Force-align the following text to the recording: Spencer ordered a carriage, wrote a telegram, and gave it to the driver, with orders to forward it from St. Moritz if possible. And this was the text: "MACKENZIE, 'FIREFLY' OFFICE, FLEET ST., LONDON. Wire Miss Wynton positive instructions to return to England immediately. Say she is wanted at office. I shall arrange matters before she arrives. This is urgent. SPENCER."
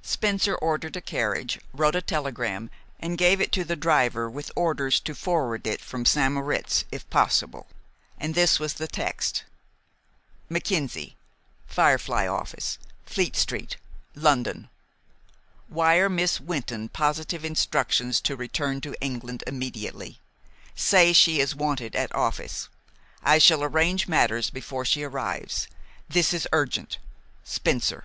Spencer 0.00 0.54
ordered 0.54 0.96
a 0.96 1.02
carriage, 1.02 1.60
wrote 1.74 1.94
a 1.94 2.00
telegram, 2.00 2.70
and 3.00 3.18
gave 3.18 3.38
it 3.38 3.52
to 3.52 3.64
the 3.64 3.76
driver, 3.76 4.30
with 4.30 4.50
orders 4.56 4.98
to 5.00 5.14
forward 5.14 5.66
it 5.66 5.82
from 5.82 6.06
St. 6.06 6.32
Moritz 6.32 6.86
if 6.90 7.04
possible. 7.10 7.66
And 8.18 8.34
this 8.34 8.58
was 8.58 8.72
the 8.72 8.88
text: 8.88 9.44
"MACKENZIE, 10.48 11.18
'FIREFLY' 11.66 12.26
OFFICE, 12.26 12.78
FLEET 13.04 13.36
ST., 13.36 13.76
LONDON. 14.14 14.70
Wire 15.68 16.08
Miss 16.08 16.40
Wynton 16.40 16.88
positive 16.88 17.44
instructions 17.44 18.22
to 18.22 18.36
return 18.36 18.80
to 18.80 18.96
England 19.02 19.44
immediately. 19.46 20.18
Say 20.74 21.12
she 21.12 21.40
is 21.40 21.54
wanted 21.54 21.94
at 21.94 22.14
office. 22.14 22.70
I 23.22 23.36
shall 23.36 23.62
arrange 23.62 24.08
matters 24.08 24.48
before 24.48 24.86
she 24.86 25.02
arrives. 25.02 25.68
This 26.08 26.32
is 26.32 26.48
urgent. 26.54 26.96
SPENCER." 27.44 28.04